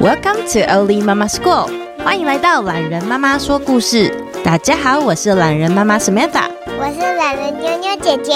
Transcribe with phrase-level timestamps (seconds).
[0.00, 1.68] Welcome to Oli Mama School，
[2.02, 4.10] 欢迎来到懒人妈妈说故事。
[4.42, 8.32] 大家好，我是懒人妈妈 Samantha，我是懒人妞妞姐姐。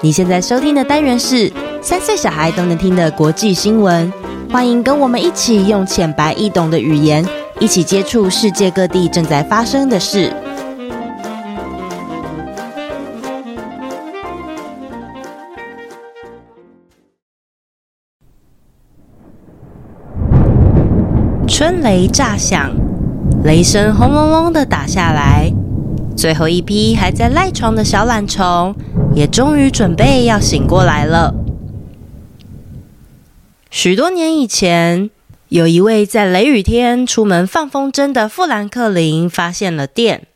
[0.00, 1.48] 你现在收听的单元是
[1.80, 4.12] 三岁小孩都能听的国际新闻，
[4.50, 7.24] 欢迎跟我们一起用浅白易懂的语言，
[7.60, 10.32] 一起接触世界各地正在发生的事。
[21.82, 22.72] 雷炸响，
[23.42, 25.50] 雷声轰隆隆的打下来。
[26.16, 28.74] 最后一批还在赖床的小懒虫，
[29.14, 31.34] 也终于准备要醒过来了。
[33.70, 35.08] 许多年以前，
[35.48, 40.26] 有一位在雷雨天出门放风筝的富兰克林发现了电。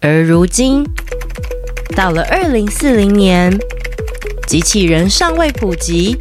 [0.00, 0.84] 而如今，
[1.94, 3.56] 到了二零四零年，
[4.48, 6.16] 机器人尚未普及。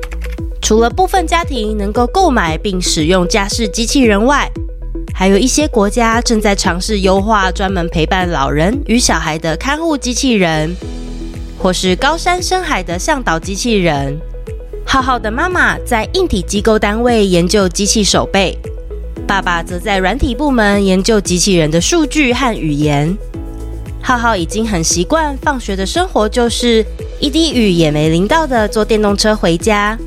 [0.64, 4.50] 除了部分家庭能够购买并使用家事机器人外，
[5.14, 10.74] 还有一些国家正在尝试优化专门陪伴老人与小孩的看护机器人，
[11.60, 14.18] 或是高山深海的向导机器人。
[14.86, 18.58] 浩浩的妈妈在硬体机构单位研究机器手背，
[19.28, 23.14] 爸爸则在软体部门研究机器人的数据和语言。
[24.02, 26.86] 浩浩已经很习惯放学的生活，就是
[27.20, 29.98] 一滴雨也没淋到的坐电动车回家。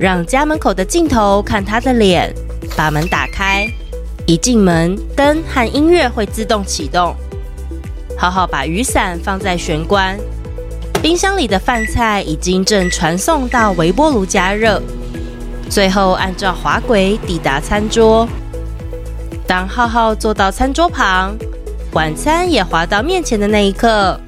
[0.00, 2.34] 让家门口的镜头看他的脸，
[2.74, 3.70] 把门打开，
[4.24, 7.14] 一进门，灯和音乐会自动启动。
[8.16, 10.18] 浩浩把雨伞放在玄关，
[11.02, 14.80] 冰箱里的饭菜已经正传送到微波炉加热，
[15.68, 18.26] 最后按照滑轨抵达餐桌。
[19.46, 21.36] 当浩浩坐到餐桌旁，
[21.92, 24.18] 晚餐也滑到面前的那一刻，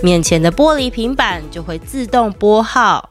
[0.00, 3.09] 面前的玻璃平板就会自动拨号。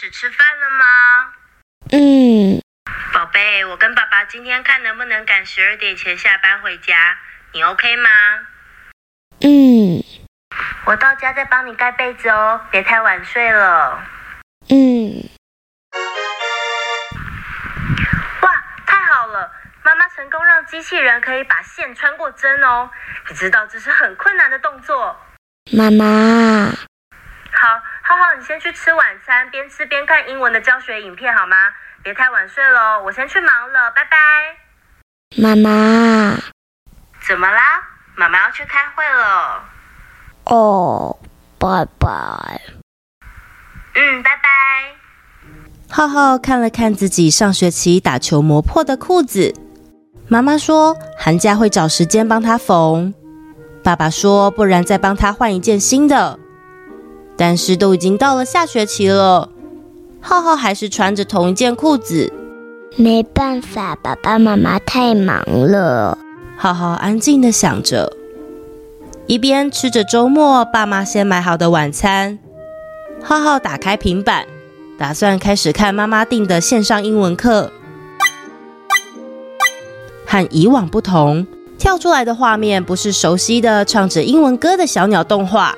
[0.00, 1.32] 始吃饭了吗？
[1.90, 2.62] 嗯，
[3.12, 7.18] 宝贝，我跟爸爸今天看能不能赶十二点前下班回家，
[7.52, 8.08] 你 OK 吗？
[9.40, 10.04] 嗯，
[10.84, 14.04] 我到家再帮你盖被子哦，别太晚睡了。
[14.68, 15.28] 嗯，
[18.42, 19.50] 哇，太好了，
[19.82, 22.88] 妈妈成功让机器人可以把线穿过针哦。
[23.28, 25.20] 你知道这是很困难的动作。
[25.72, 26.87] 妈妈，好。
[28.08, 31.56] 浩浩，你先去吃晚餐，边吃边看英文的教学影片好吗？
[32.02, 34.16] 别太晚睡喽，我先去忙了，拜拜。
[35.36, 36.38] 妈妈，
[37.20, 37.60] 怎么啦？
[38.16, 39.62] 妈妈要去开会了。
[40.46, 41.18] 哦，
[41.58, 42.08] 拜拜。
[43.94, 44.94] 嗯，拜拜。
[45.90, 49.52] 浩浩看了看自己上学期打球磨破的裤子，
[50.28, 53.12] 妈妈说寒假会找时间帮他缝，
[53.84, 56.38] 爸爸说不然再帮他换一件新的。
[57.38, 59.48] 但是都已经到了下学期了，
[60.20, 62.32] 浩浩还是穿着同一件裤子。
[62.96, 66.18] 没办法，爸爸妈妈太忙了。
[66.56, 68.12] 浩浩安静的想着，
[69.28, 72.40] 一边吃着周末爸妈先买好的晚餐。
[73.22, 74.44] 浩浩打开平板，
[74.98, 77.70] 打算开始看妈妈订的线上英文课。
[80.26, 81.46] 和以往不同，
[81.78, 85.76] 跳出来的画面不是熟悉的唱着英文歌的小鸟动画。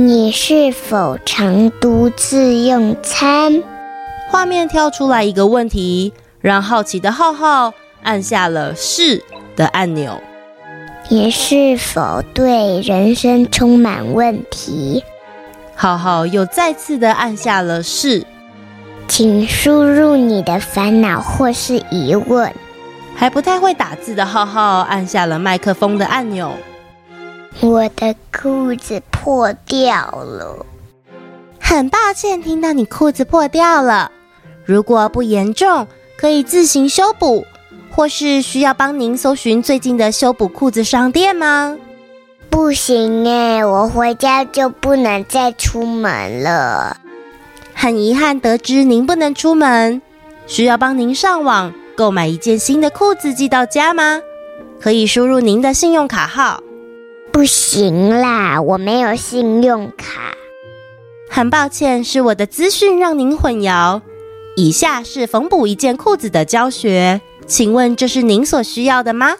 [0.00, 3.64] 你是否常独自用餐？
[4.28, 7.74] 画面跳出来一个问题，让好奇的浩浩
[8.04, 9.24] 按下了“是”
[9.56, 10.20] 的按钮。
[11.08, 15.02] 你是否对人生充满问题？
[15.74, 18.24] 浩浩又再次的按下了“是”。
[19.08, 22.54] 请输入你的烦恼或是疑问。
[23.16, 26.52] 还不太会打字的浩浩按下了麦克风的按钮。
[27.60, 30.64] 我的裤子破掉了，
[31.60, 34.10] 很抱歉听到你裤子破掉了。
[34.64, 35.86] 如果不严重，
[36.16, 37.44] 可以自行修补，
[37.90, 41.76] 或是需要帮您搜寻最近的修补裤子商店吗？
[42.48, 46.96] 不行诶，我回家就不能再出门了。
[47.74, 50.00] 很遗憾得知您不能出门，
[50.46, 54.22] 需要帮您上网购买一件新的裤子寄到家吗？
[54.80, 56.62] 可以输入您的信用卡号。
[57.38, 60.34] 不行啦，我没有信用卡。
[61.30, 64.02] 很抱歉，是我的资讯让您混淆。
[64.56, 69.36] 以下是缝补一件裤子的教学，请问这是您所需要的吗？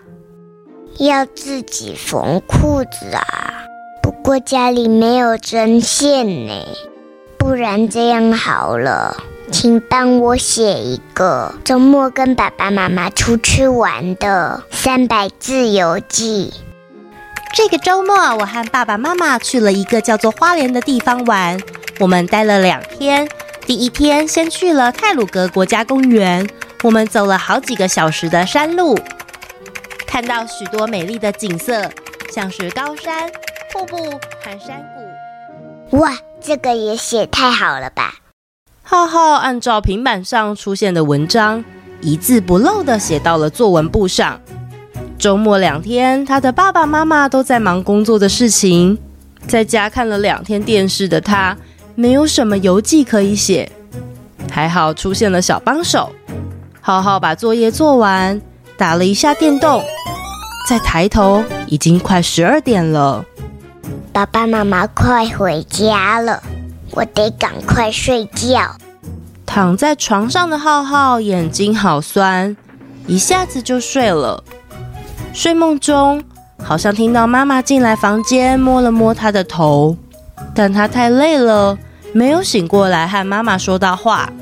[0.98, 3.64] 要自己缝裤子啊？
[4.00, 6.52] 不过家里没有针线呢，
[7.36, 9.16] 不然这样好了，
[9.50, 16.52] 请帮我写一个周末跟爸爸妈妈出去玩的三百字游记。
[17.54, 21.58] 这个周末，我和爸爸妈妈去了一个叫做花莲的地方玩。
[21.98, 23.28] 我们待了两天。
[23.66, 26.48] 第一天先去了泰鲁阁国家公园，
[26.82, 28.98] 我们走了好几个小时的山路，
[30.06, 31.90] 看到许多美丽的景色，
[32.32, 33.30] 像是高山、
[33.72, 34.82] 瀑布和山
[35.90, 35.98] 谷。
[35.98, 38.14] 哇，这个也写太好了吧！
[38.82, 41.62] 浩浩按照平板上出现的文章，
[42.00, 44.40] 一字不漏地写到了作文簿上。
[45.18, 48.96] 周末两天，他的爸爸妈妈都在忙工作的事情，
[49.48, 51.56] 在家看了两天电视的他。
[51.96, 53.68] 没有什么游记可以写，
[54.48, 56.08] 还好出现了小帮手。
[56.80, 58.40] 浩浩把作业做完，
[58.76, 59.82] 打了一下电动，
[60.68, 63.24] 再抬头，已经快十二点了。
[64.12, 66.40] 爸爸妈妈快回家了，
[66.92, 68.76] 我得赶快睡觉。
[69.44, 72.56] 躺在床上的浩浩眼睛好酸，
[73.08, 74.44] 一下子就睡了。
[75.38, 76.20] 睡梦中，
[76.60, 79.96] 好像听到妈妈进来房间，摸了摸他的头，
[80.52, 81.78] 但他太累了。
[82.12, 84.32] 没有醒过来和妈妈说到话。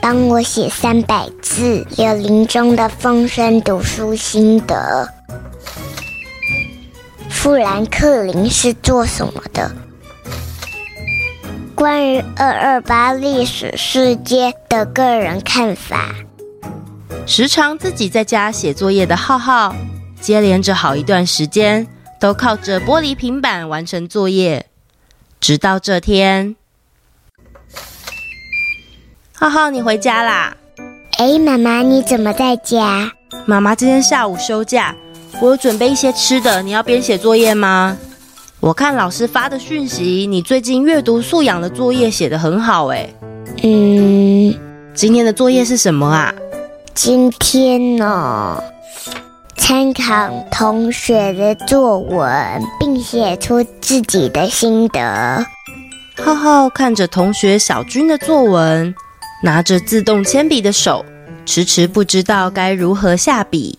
[0.00, 5.06] 帮我写三百字，有林中的风声读书心得。
[7.28, 9.70] 富兰克林是做什么的？
[11.74, 16.14] 关于二二八历史事件的个人看法。
[17.26, 19.74] 时常自己在家写作业的浩浩，
[20.20, 21.84] 接连着好一段时间
[22.20, 24.66] 都靠着玻璃平板完成作业。
[25.40, 26.54] 直到这天，
[29.34, 30.56] 浩浩，你回家啦？
[31.18, 33.10] 哎，妈妈，你怎么在家？
[33.44, 34.94] 妈妈今天下午休假，
[35.40, 37.98] 我有准备一些吃的，你要边写作业吗？
[38.60, 43.10] 我看老师发的讯息，你最近阅读素养的作业写得很好，哎。
[43.64, 44.54] 嗯，
[44.94, 46.32] 今天的作业是什么啊？
[46.96, 48.58] 今天呢？
[49.54, 50.02] 参考
[50.50, 55.44] 同学的作文，并写出自己的心得。
[56.16, 58.94] 浩浩看着同学小军的作文，
[59.42, 61.04] 拿着自动铅笔的手
[61.44, 63.78] 迟迟不知道该如何下笔。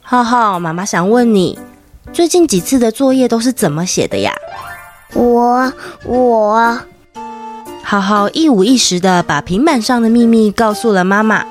[0.00, 1.58] 浩浩，妈妈想问你，
[2.12, 4.32] 最近几次的作业都是怎么写的呀？
[5.14, 5.72] 我
[6.04, 6.78] 我，
[7.82, 11.44] 浩浩一五一十的把平板上的秘密告诉了妈妈。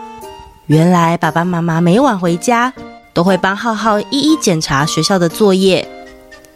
[0.67, 2.73] 原来爸爸妈妈每晚回家
[3.13, 5.88] 都会帮浩浩一一检查学校的作业。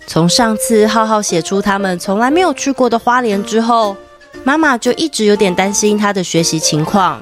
[0.07, 3.95] 从上次浩浩写出他们从来没有去过的花莲之后，
[4.43, 7.21] 妈妈就一直有点担心他的学习情况。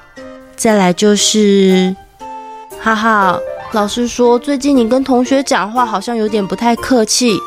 [0.55, 1.93] 再来就是，
[2.79, 3.37] 浩浩，
[3.73, 7.37] 老师说最近你跟同学讲话好像有点不太客气，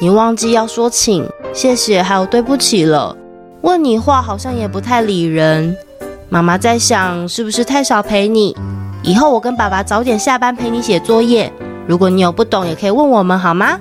[0.00, 1.24] 你忘记要说请、
[1.54, 3.16] 谢谢还有对不起了。
[3.60, 5.76] 问你话好像也不太理人。
[6.28, 8.56] 妈妈在想是不是太少陪你。
[9.02, 11.50] 以后我跟爸爸早点下班陪你写作业。
[11.86, 13.80] 如果你有不懂，也可以问我们，好吗？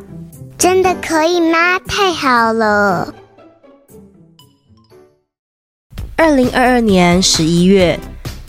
[0.57, 1.77] 真的可以吗？
[1.88, 3.13] 太好了！
[6.15, 8.00] 二零二二年十一月，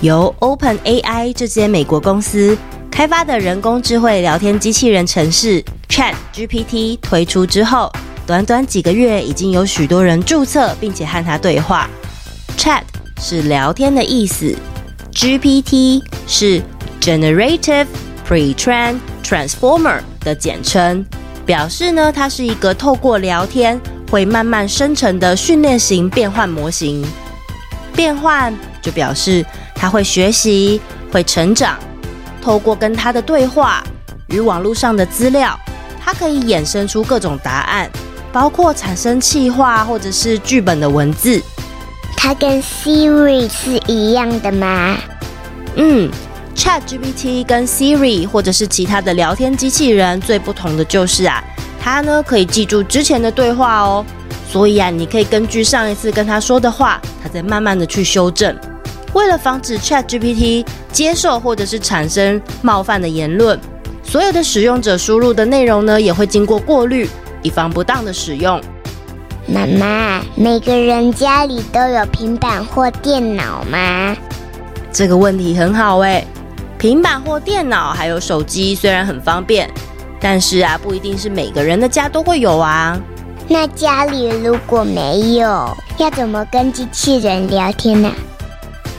[0.01, 2.57] 由 OpenAI 这间美国公司
[2.91, 7.93] 开发的人工智慧聊天机器人程式 ChatGPT 推出之后，
[8.27, 11.91] 短短几个月，已经有许多人注册并且和它对话。
[12.57, 12.83] Chat
[13.21, 14.57] 是聊天的意思。
[15.19, 16.63] GPT 是
[17.01, 17.89] Generative
[18.25, 21.05] Pre-trained Transformer 的简称，
[21.45, 23.81] 表示呢，它是一个透过聊天
[24.13, 27.05] 会慢慢生成的训练型变换模型。
[27.97, 29.45] 变换就表示
[29.75, 31.77] 它会学习、会成长，
[32.41, 33.83] 透过跟它的对话
[34.29, 35.59] 与网络上的资料，
[35.99, 37.91] 它可以衍生出各种答案，
[38.33, 41.43] 包括产生企划或者是剧本的文字。
[42.21, 44.99] 它跟 Siri 是一样的吗？
[45.77, 46.11] 嗯
[46.55, 51.43] ，ChatGPT 跟 Siri 或者是其他的聊天机器人最不同的就是啊，
[51.81, 54.05] 它呢可以记住之前的对话哦，
[54.51, 58.55] 所以啊，你可以根据上一次跟他说的话，他再慢慢的去修正。
[59.15, 63.59] 为了防止 ChatGPT 接受或者是产生冒犯的言论，
[64.03, 67.09] 所有的使用者输入的内容呢，也会经过过滤，
[67.43, 68.61] 以防不当的使用。
[69.51, 74.15] 妈妈，每个人家里都有平板或电脑吗？
[74.93, 76.23] 这个问题很好诶。
[76.77, 79.67] 平板或电脑还有手机虽然很方便，
[80.21, 83.01] 但是啊，不一定是每个人的家都会有啊。
[83.49, 88.13] 那家里如果没有，要怎么跟机器人聊天呢？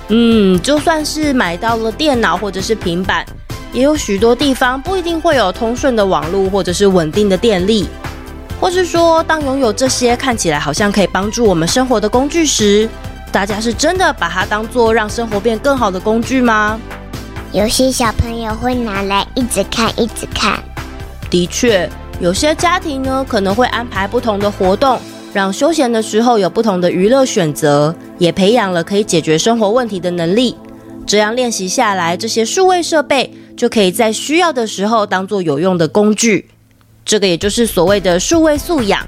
[0.07, 3.23] 嗯，就算是买到了电脑或者是平板，
[3.71, 7.87] 也有许多地方不一定会有通顺的网络或者是稳定的电力。
[8.59, 12.89] 或是说，当拥有这些看起来好像可以帮助我们生活的工具时，
[13.31, 16.79] 大家是真的把它当做让生活变更好的工具吗？
[17.53, 20.59] 有些小朋友会拿来一直看，一直看。
[21.29, 21.89] 的确，
[22.19, 24.99] 有些家庭呢可能会安排不同的活动，
[25.33, 30.55] 让休闲的时候有不同的娱乐选择，也培养了可以解决生活问题的能力。
[31.07, 36.49] 这样练习下来，这些数位设备就可以在需要的时候当做有用的工具。
[37.09, 39.03] 这个也就是所谓的数位素养。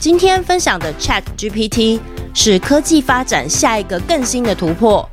[0.00, 2.00] 今天分享的 ChatGPT
[2.34, 5.08] 是科技发展下一个更新的突破。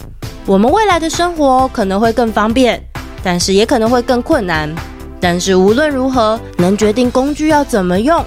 [0.47, 2.83] 我们未来的生活可能会更方便，
[3.23, 4.73] 但是也可能会更困难。
[5.21, 8.25] 但是无论如何，能决定工具要怎么用，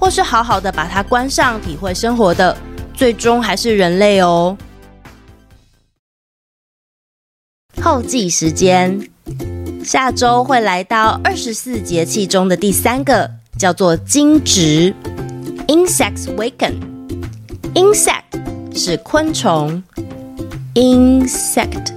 [0.00, 2.56] 或是好好的把它关上，体会生活的，
[2.94, 4.56] 最终还是人类哦。
[7.82, 8.98] 后记时间。
[9.86, 14.92] 下周会来到二十四节气中的第三个，叫做惊蛰
[15.68, 16.72] （Insects Waken）。
[17.72, 18.22] Insect
[18.74, 19.80] 是昆虫
[20.74, 21.92] ，Insect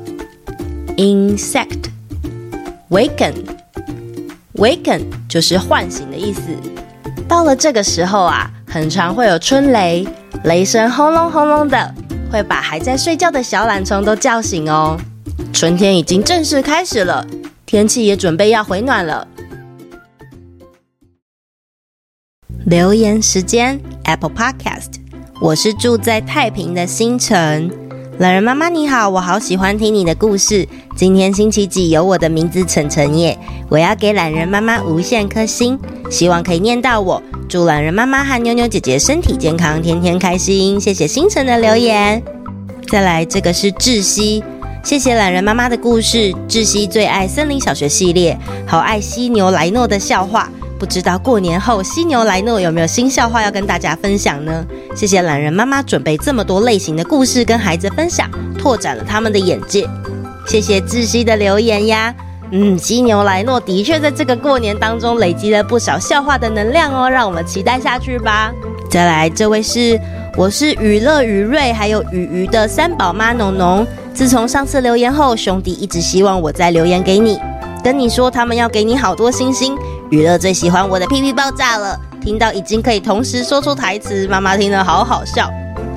[0.98, 1.86] Insect
[2.92, 3.34] Waken
[4.54, 6.42] Waken 就是唤醒的意思。
[7.28, 10.08] 到了这个时候啊，很常会有春雷，
[10.44, 11.92] 雷声轰隆轰隆的，
[12.32, 14.96] 会把还在睡觉的小懒虫都叫醒哦。
[15.52, 17.26] 春天已经正式开始了。
[17.70, 19.28] 天气也准备要回暖了。
[22.66, 24.94] 留言时间，Apple Podcast，
[25.40, 27.70] 我是住在太平的星辰。
[28.18, 30.68] 懒人妈妈你好，我好喜欢听你的故事。
[30.96, 33.38] 今天星期几有我的名字晨晨耶，
[33.70, 37.22] 我要给懒人妈妈无限颗星，希望可以念到我。
[37.48, 40.82] 祝懒人妈妈和妞妞姐姐身体健康，天天开心。
[40.82, 42.24] 谢谢星辰的留言。
[42.88, 44.44] 再来，这个是窒息。
[44.82, 50.50] 谢谢懒人妈妈的故事，窒息最爱森林小学系列，好爱犀牛莱诺的笑话。
[50.80, 54.66] 不知道过年后犀牛莱诺有没有新笑话要跟大家分享呢？
[54.96, 59.88] 谢谢懒人妈妈准备这么多类型的故事跟孩子分享，拓展了他们的眼界。
[60.48, 62.16] 谢谢窒息的留言呀，
[62.52, 68.52] 嗯，犀牛莱诺的确在这个过年当中累积了不少笑话的能量哦，让我们期待下去吧。
[68.90, 70.00] 再来，这位是
[70.40, 73.86] 我是雨乐雨瑞还有雨鱼的三宝妈农农。
[74.14, 77.38] 自从上次留言后，兄弟一直希望我再留言给你，
[77.84, 79.78] 跟你说他们要给你好多星星。
[80.10, 85.52] 雨乐最喜欢我的屁屁爆炸了，听到已经可以同时说出台词，妈妈听了好好笑。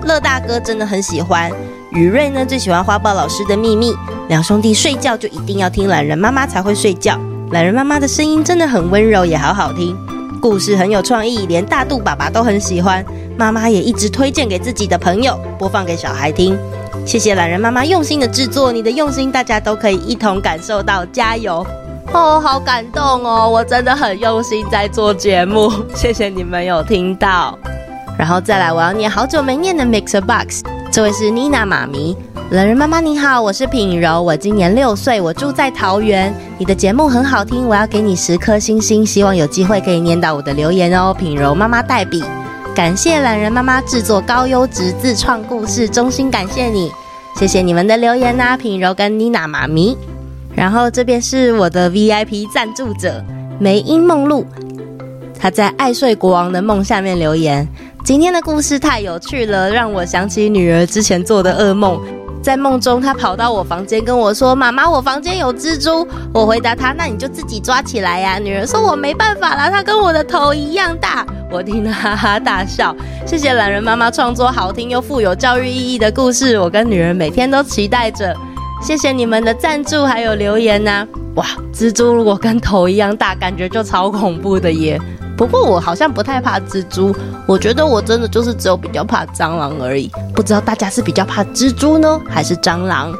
[0.06, 1.48] 乐大哥真的很喜欢，
[1.92, 3.94] 雨瑞呢最喜欢花豹老师的秘密。
[4.28, 7.16] 两兄弟睡觉就一定要听懒人妈妈才会睡觉，
[7.52, 9.96] 懒人妈妈的声音真的很温柔，也好好听，
[10.42, 13.02] 故事很有创意，连大肚爸爸都很喜欢。
[13.38, 16.58] 妈妈也一直推荐给自己的朋友，播放给小孩听。
[17.06, 21.64] 谢谢懒人妈妈用心的制作，你的用心大家都可以一同感受到，加油！
[22.12, 27.56] 哦，好感动哦，我真的很用心在做节目，谢谢你们有听到。
[28.18, 32.16] 然后再来，我要念好久没念的 Mixer Box，这位是妮娜妈咪，
[32.52, 42.22] 懒人妈妈你好，我是品柔，我今年六岁，我住在桃园，你的节目很好听，我要给你十颗星星，希望有机会可以念到我的留言哦，品柔妈妈代笔。
[42.74, 46.92] 感谢懒人妈妈制作高优质自创故事，衷心感谢你，
[47.36, 49.96] 谢谢你们的留言呐、品柔跟妮娜妈咪。
[50.54, 53.24] 然后这边是我的 VIP 赞助者
[53.58, 54.44] 梅英梦露，
[55.38, 57.66] 她在爱睡国王的梦下面留言，
[58.04, 61.98] 今天的故事太有趣了，让我想起女儿之前做的噩梦。
[62.42, 72.94] 在梦中，他跑到我房间跟我说：“妈妈，我房间有蜘蛛。”我回答他：“那你就自己抓起来呀。”女儿说：“我没办法啦，它跟我的头一样大。”我听了哈哈大笑。
[73.24, 78.34] 谢谢懒人妈妈创作好听又富有教育意义的故事，我跟女儿每天都期待着。
[78.82, 81.06] 谢谢你们的赞助还有留言呐、
[81.36, 85.00] 哇，蜘蛛如果跟头一样大，感觉就超恐怖的耶。
[85.42, 87.12] 不过我好像不太怕蜘蛛，
[87.46, 90.08] 我觉得我真的就是只有比较怕蟑螂而已。
[90.32, 93.12] 不知道大家是比较怕蜘蛛呢，还是蟑螂？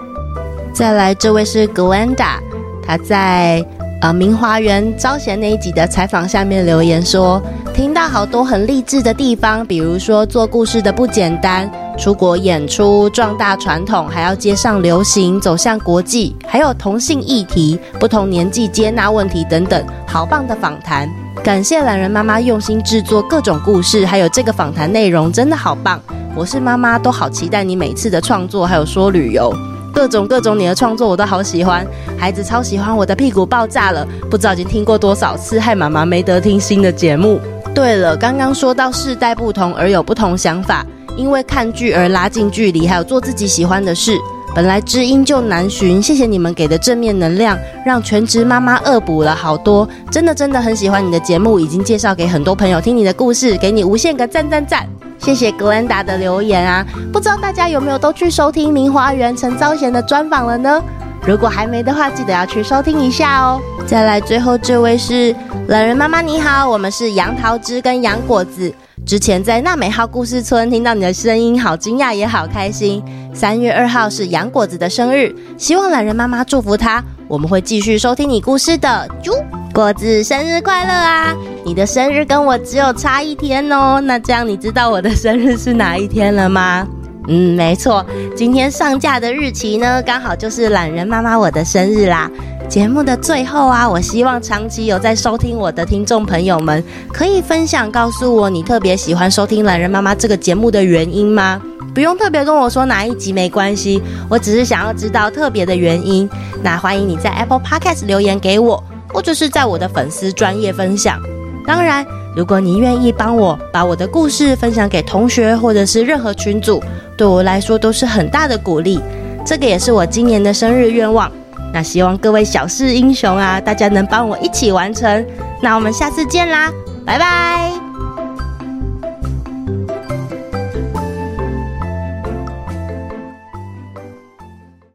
[0.73, 2.39] 再来，这位是 Glenda，
[2.87, 3.67] 她在
[4.01, 7.43] 呃，明华园招贤那一集的采访下面留言说，
[7.75, 21.09] 听到好多很励志的地方，比如说做故事的不简单，出国演出壮大传统，还要接上流行，走向国际，还有同性议题，不同年纪接纳问题等等，好棒的访谈。
[21.43, 26.01] 感谢懒人妈妈用心制作各种故事，还有这个访谈内容真的好棒。
[26.37, 29.53] 我是妈妈，都好期待你每次的创作，还有说旅游。
[29.93, 31.85] 各种各种你的创作我都好喜欢，
[32.17, 37.41] 孩子超喜欢我的屁股爆炸了，不知道已经听过多少次，害妈妈没得听新的节目。
[37.75, 44.17] 对了，刚刚说到世代不同而有不同想法，因为看剧而拉近距离，还有做自己喜欢的事，
[44.55, 46.03] 本来知音就难寻。
[46.03, 49.89] 谢谢你们给的正面能量，让全职妈妈恶补了好多。
[50.11, 54.87] 真的真的很喜欢你的节目，已经介绍给很多朋友听你的故事，给你无限个赞赞赞。
[55.19, 60.83] 谢谢格兰达的留言啊，不知道大家有没有都去收听明华园陈昭贤的专访了呢？
[61.25, 63.61] 如果还没的话，记得要去收听一下哦。
[63.87, 65.33] 再来，最后这位是
[65.69, 68.73] 懒人妈妈，你好，我们是杨桃汁跟杨果子。
[69.07, 73.03] 之前在娜美号故事村听到你的声音，好惊讶也好开心。
[73.33, 79.09] 三月二号是杨果子的生日，希望懒人妈妈祝福他，我们会继续收听你故事的。
[79.23, 79.33] 啾，
[79.73, 81.35] 果子生日快乐啊！
[81.65, 86.87] 你的生日跟我只有差一天哦，那这样你知道我的生日是哪一天了吗？
[87.29, 88.05] 嗯，没错，
[88.35, 92.29] 今天上架的日期呢，刚好就是懒人妈妈我的生日啦。
[92.73, 101.61] 节目的最后啊，我希望长期有在收听我的听众朋友们，可以分享告诉我你特别喜欢收听懒人妈妈这个节目的原因吗？
[101.95, 106.27] 不用特别跟我说哪一集没关系，我只是想要知道特别的原因。
[106.63, 111.21] 那欢迎你在 Apple Podcast 留言给我，或者是在我的粉丝专业分享。
[111.67, 112.03] 当然，
[112.35, 116.83] 如果你愿意帮我把我的故事分享给同学或者是任何群组，
[117.19, 118.99] 对我来说都是很大的鼓励。
[119.45, 121.31] 这个也是我今年的生日愿望。
[121.73, 125.27] 那希望各位小事英雄啊，大家能帮我一起完成。
[125.63, 126.71] 那我们下次见啦，
[127.05, 127.82] 拜拜。